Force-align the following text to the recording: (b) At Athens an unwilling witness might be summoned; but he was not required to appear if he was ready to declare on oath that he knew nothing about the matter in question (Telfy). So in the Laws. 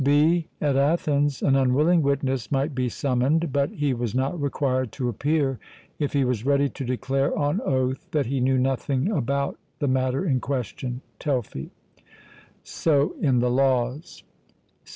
(b) 0.03 0.47
At 0.59 0.77
Athens 0.77 1.43
an 1.43 1.55
unwilling 1.55 2.01
witness 2.01 2.51
might 2.51 2.73
be 2.73 2.89
summoned; 2.89 3.53
but 3.53 3.69
he 3.69 3.93
was 3.93 4.15
not 4.15 4.41
required 4.41 4.91
to 4.93 5.09
appear 5.09 5.59
if 5.99 6.13
he 6.13 6.25
was 6.25 6.43
ready 6.43 6.69
to 6.69 6.83
declare 6.83 7.37
on 7.37 7.61
oath 7.61 8.09
that 8.09 8.25
he 8.25 8.39
knew 8.39 8.57
nothing 8.57 9.11
about 9.11 9.59
the 9.77 9.87
matter 9.87 10.25
in 10.25 10.39
question 10.39 11.01
(Telfy). 11.19 11.69
So 12.63 13.13
in 13.21 13.41
the 13.41 13.51
Laws. 13.51 14.23